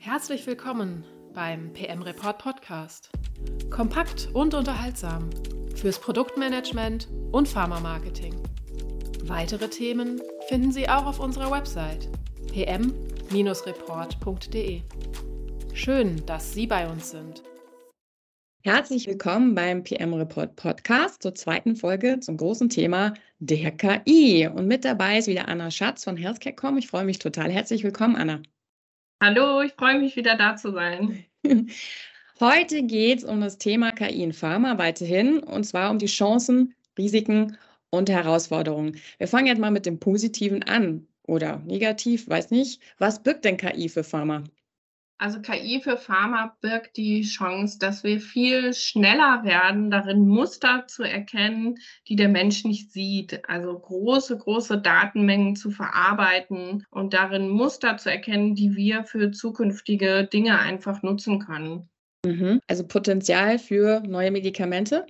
[0.00, 1.04] Herzlich willkommen
[1.34, 3.10] beim PM Report Podcast.
[3.68, 5.28] Kompakt und unterhaltsam
[5.74, 8.32] fürs Produktmanagement und Pharma-Marketing.
[9.24, 12.08] Weitere Themen finden Sie auch auf unserer Website
[12.52, 14.82] pm-report.de.
[15.74, 17.42] Schön, dass Sie bei uns sind.
[18.62, 24.46] Herzlich willkommen beim PM Report Podcast zur zweiten Folge zum großen Thema der KI.
[24.46, 26.78] Und mit dabei ist wieder Anna Schatz von Healthcare.com.
[26.78, 27.50] Ich freue mich total.
[27.50, 28.40] Herzlich willkommen, Anna.
[29.20, 31.24] Hallo, ich freue mich wieder da zu sein.
[32.40, 36.76] Heute geht es um das Thema KI in Pharma weiterhin und zwar um die Chancen,
[36.96, 37.58] Risiken
[37.90, 39.00] und Herausforderungen.
[39.18, 42.80] Wir fangen jetzt mal mit dem Positiven an oder negativ, weiß nicht.
[42.98, 44.44] Was birgt denn KI für Pharma?
[45.20, 51.02] Also KI für Pharma birgt die Chance, dass wir viel schneller werden, darin Muster zu
[51.02, 53.48] erkennen, die der Mensch nicht sieht.
[53.48, 60.24] Also große, große Datenmengen zu verarbeiten und darin Muster zu erkennen, die wir für zukünftige
[60.24, 61.90] Dinge einfach nutzen können.
[62.24, 62.60] Mhm.
[62.68, 65.04] Also Potenzial für neue Medikamente?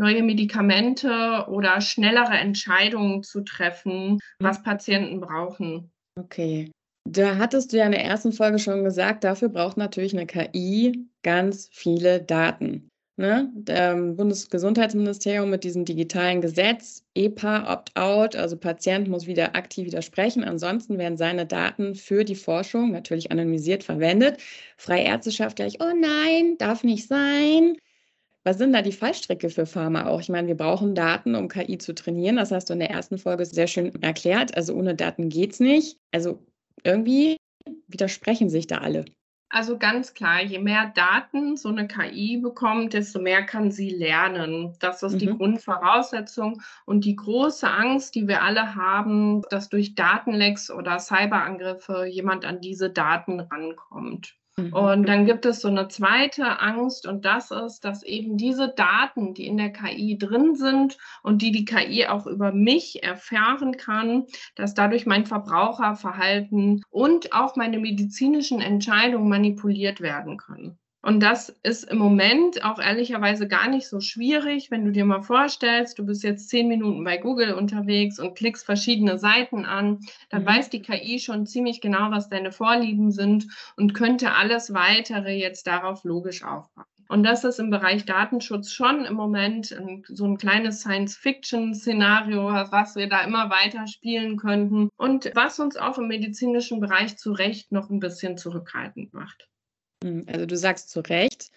[0.00, 5.90] neue Medikamente oder schnellere Entscheidungen zu treffen, was Patienten brauchen.
[6.16, 6.70] Okay.
[7.04, 11.08] Da hattest du ja in der ersten Folge schon gesagt, dafür braucht natürlich eine KI
[11.22, 12.90] ganz viele Daten.
[13.18, 13.52] Ne?
[13.68, 20.44] Ähm, Bundesgesundheitsministerium mit diesem digitalen Gesetz, EPA Opt-out, also Patient muss wieder aktiv widersprechen.
[20.44, 24.40] Ansonsten werden seine Daten für die Forschung natürlich anonymisiert verwendet.
[24.76, 27.76] Freie Ärzteschaft gleich, oh nein, darf nicht sein.
[28.44, 30.20] Was sind da die Fallstricke für Pharma auch?
[30.20, 32.36] Ich meine, wir brauchen Daten, um KI zu trainieren.
[32.36, 34.56] Das hast du in der ersten Folge sehr schön erklärt.
[34.56, 35.98] Also ohne Daten geht es nicht.
[36.12, 36.46] Also
[36.84, 37.38] irgendwie
[37.86, 39.04] widersprechen sich da alle.
[39.50, 44.76] Also ganz klar, je mehr Daten so eine KI bekommt, desto mehr kann sie lernen.
[44.78, 45.18] Das ist mhm.
[45.18, 52.04] die Grundvoraussetzung und die große Angst, die wir alle haben, dass durch Datenlecks oder Cyberangriffe
[52.04, 54.36] jemand an diese Daten rankommt.
[54.58, 54.72] Mhm.
[54.72, 59.34] Und dann gibt es so eine zweite Angst und das ist, dass eben diese Daten,
[59.34, 64.26] die in der KI drin sind und die die KI auch über mich erfahren kann,
[64.56, 70.78] dass dadurch mein Verbraucherverhalten und auch meine medizinischen Entscheidungen manipuliert werden können.
[71.00, 75.22] Und das ist im Moment auch ehrlicherweise gar nicht so schwierig, wenn du dir mal
[75.22, 80.00] vorstellst, du bist jetzt zehn Minuten bei Google unterwegs und klickst verschiedene Seiten an,
[80.30, 80.46] dann mhm.
[80.46, 85.68] weiß die KI schon ziemlich genau, was deine Vorlieben sind und könnte alles weitere jetzt
[85.68, 86.84] darauf logisch aufbauen.
[87.08, 89.74] Und das ist im Bereich Datenschutz schon im Moment
[90.08, 95.96] so ein kleines Science-Fiction-Szenario, was wir da immer weiter spielen könnten und was uns auch
[95.96, 99.48] im medizinischen Bereich zu Recht noch ein bisschen zurückhaltend macht.
[100.02, 101.50] Hm, also du sagst zu Recht,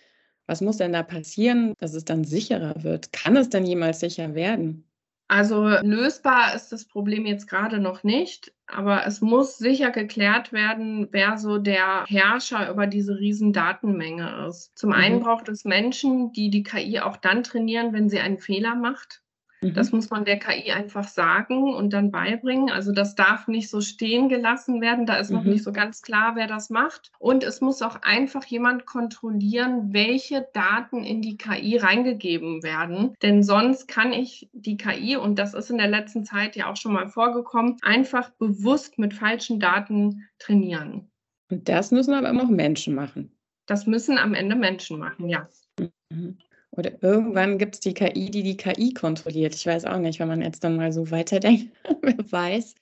[0.48, 3.14] was muss denn da passieren, dass es dann sicherer wird?
[3.14, 4.86] Kann es denn jemals sicher werden?
[5.32, 11.08] Also lösbar ist das Problem jetzt gerade noch nicht, aber es muss sicher geklärt werden,
[11.12, 14.78] wer so der Herrscher über diese riesen Datenmenge ist.
[14.78, 15.24] Zum einen mhm.
[15.24, 19.24] braucht es Menschen, die die KI auch dann trainieren, wenn sie einen Fehler macht.
[19.62, 19.98] Das mhm.
[19.98, 22.72] muss man der KI einfach sagen und dann beibringen.
[22.72, 25.06] Also das darf nicht so stehen gelassen werden.
[25.06, 25.52] Da ist noch mhm.
[25.52, 27.12] nicht so ganz klar, wer das macht.
[27.20, 33.14] Und es muss auch einfach jemand kontrollieren, welche Daten in die KI reingegeben werden.
[33.22, 36.78] Denn sonst kann ich die KI, und das ist in der letzten Zeit ja auch
[36.78, 41.12] schon mal vorgekommen, einfach bewusst mit falschen Daten trainieren.
[41.52, 43.38] Und das müssen aber immer auch Menschen machen.
[43.68, 45.48] Das müssen am Ende Menschen machen, ja.
[46.10, 46.40] Mhm.
[46.72, 49.56] Oder irgendwann gibt es die KI, die die KI kontrolliert.
[49.56, 52.76] Ich weiß auch nicht, wenn man jetzt dann mal so weiterdenkt, wer weiß.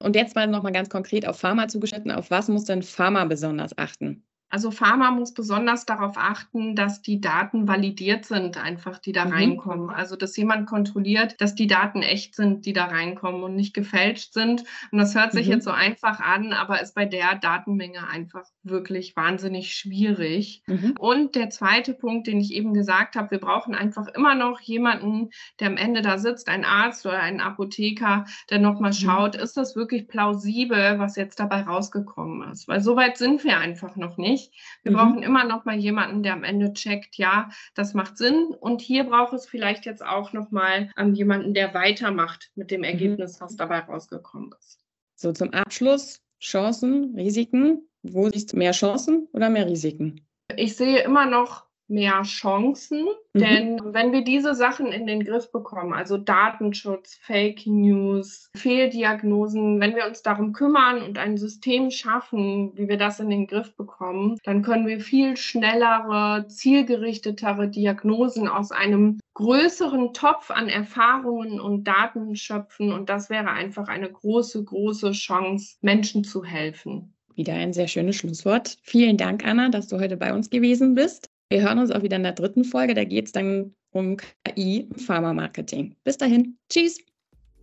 [0.00, 2.10] Und jetzt mal nochmal ganz konkret auf Pharma zugeschnitten.
[2.12, 4.24] Auf was muss denn Pharma besonders achten?
[4.52, 9.32] Also Pharma muss besonders darauf achten, dass die Daten validiert sind, einfach die da mhm.
[9.32, 9.88] reinkommen.
[9.88, 14.34] Also dass jemand kontrolliert, dass die Daten echt sind, die da reinkommen und nicht gefälscht
[14.34, 14.64] sind.
[14.90, 15.52] Und das hört sich mhm.
[15.54, 20.62] jetzt so einfach an, aber ist bei der Datenmenge einfach wirklich wahnsinnig schwierig.
[20.66, 20.96] Mhm.
[20.98, 25.30] Und der zweite Punkt, den ich eben gesagt habe, wir brauchen einfach immer noch jemanden,
[25.60, 28.96] der am Ende da sitzt, ein Arzt oder ein Apotheker, der nochmal mhm.
[28.96, 32.68] schaut, ist das wirklich plausibel, was jetzt dabei rausgekommen ist?
[32.68, 34.54] Weil so weit sind wir einfach noch nicht nicht.
[34.82, 34.96] Wir mhm.
[34.96, 38.54] brauchen immer noch mal jemanden, der am Ende checkt, ja, das macht Sinn.
[38.58, 42.80] Und hier braucht es vielleicht jetzt auch noch mal ähm, jemanden, der weitermacht mit dem
[42.80, 42.86] mhm.
[42.86, 44.80] Ergebnis, was dabei rausgekommen ist.
[45.14, 47.88] So zum Abschluss Chancen, Risiken.
[48.02, 50.26] Wo siehst du mehr Chancen oder mehr Risiken?
[50.56, 53.06] Ich sehe immer noch mehr Chancen.
[53.34, 53.38] Mhm.
[53.38, 59.94] Denn wenn wir diese Sachen in den Griff bekommen, also Datenschutz, Fake News, Fehldiagnosen, wenn
[59.94, 64.38] wir uns darum kümmern und ein System schaffen, wie wir das in den Griff bekommen,
[64.44, 72.36] dann können wir viel schnellere, zielgerichtetere Diagnosen aus einem größeren Topf an Erfahrungen und Daten
[72.36, 72.92] schöpfen.
[72.92, 77.14] Und das wäre einfach eine große, große Chance, Menschen zu helfen.
[77.34, 78.76] Wieder ein sehr schönes Schlusswort.
[78.82, 81.31] Vielen Dank, Anna, dass du heute bei uns gewesen bist.
[81.52, 82.94] Wir hören uns auch wieder in der dritten Folge.
[82.94, 85.94] Da geht es dann um KI im Pharma-Marketing.
[86.02, 86.56] Bis dahin.
[86.70, 86.98] Tschüss.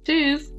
[0.06, 0.54] Tschüss.